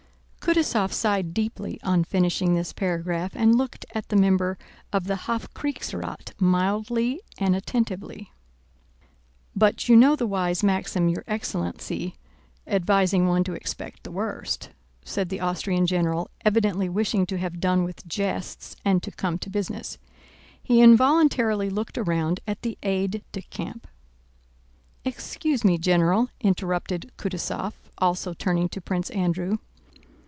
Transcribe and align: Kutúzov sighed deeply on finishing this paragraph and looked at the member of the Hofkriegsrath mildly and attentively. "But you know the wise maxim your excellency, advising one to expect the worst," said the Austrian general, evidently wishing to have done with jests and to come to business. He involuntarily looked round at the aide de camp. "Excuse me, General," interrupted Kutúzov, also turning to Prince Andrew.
Kutúzov 0.41 0.91
sighed 0.91 1.33
deeply 1.35 1.79
on 1.83 2.03
finishing 2.03 2.55
this 2.55 2.73
paragraph 2.73 3.31
and 3.35 3.55
looked 3.55 3.85
at 3.95 4.09
the 4.09 4.15
member 4.17 4.57
of 4.91 5.05
the 5.05 5.15
Hofkriegsrath 5.29 6.33
mildly 6.41 7.21
and 7.37 7.55
attentively. 7.55 8.33
"But 9.55 9.87
you 9.87 9.95
know 9.95 10.15
the 10.17 10.25
wise 10.27 10.61
maxim 10.63 11.07
your 11.07 11.23
excellency, 11.27 12.15
advising 12.67 13.27
one 13.27 13.43
to 13.45 13.53
expect 13.53 14.03
the 14.03 14.11
worst," 14.11 14.71
said 15.05 15.29
the 15.29 15.39
Austrian 15.39 15.85
general, 15.85 16.29
evidently 16.43 16.89
wishing 16.89 17.25
to 17.27 17.37
have 17.37 17.59
done 17.61 17.83
with 17.83 18.05
jests 18.07 18.75
and 18.83 19.01
to 19.03 19.11
come 19.11 19.37
to 19.37 19.49
business. 19.49 19.99
He 20.61 20.81
involuntarily 20.81 21.69
looked 21.69 21.97
round 21.97 22.39
at 22.47 22.61
the 22.63 22.77
aide 22.83 23.23
de 23.31 23.43
camp. 23.43 23.87
"Excuse 25.05 25.63
me, 25.63 25.77
General," 25.77 26.27
interrupted 26.41 27.11
Kutúzov, 27.17 27.73
also 27.99 28.33
turning 28.33 28.67
to 28.69 28.81
Prince 28.81 29.11
Andrew. 29.11 29.57